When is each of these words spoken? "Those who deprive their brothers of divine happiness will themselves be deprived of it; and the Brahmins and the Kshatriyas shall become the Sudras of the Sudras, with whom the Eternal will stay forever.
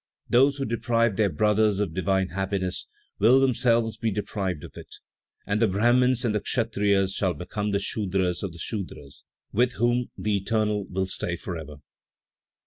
"Those 0.27 0.57
who 0.57 0.65
deprive 0.65 1.15
their 1.15 1.29
brothers 1.29 1.79
of 1.79 1.93
divine 1.93 2.29
happiness 2.29 2.87
will 3.19 3.39
themselves 3.39 3.97
be 3.97 4.09
deprived 4.09 4.63
of 4.63 4.75
it; 4.75 4.95
and 5.45 5.61
the 5.61 5.67
Brahmins 5.67 6.25
and 6.25 6.33
the 6.33 6.39
Kshatriyas 6.41 7.13
shall 7.13 7.35
become 7.35 7.69
the 7.69 7.79
Sudras 7.79 8.41
of 8.41 8.51
the 8.51 8.57
Sudras, 8.57 9.23
with 9.51 9.73
whom 9.73 10.09
the 10.17 10.37
Eternal 10.37 10.85
will 10.87 11.05
stay 11.05 11.35
forever. 11.35 11.75